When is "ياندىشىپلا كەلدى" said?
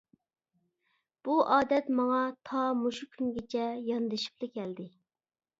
3.91-4.91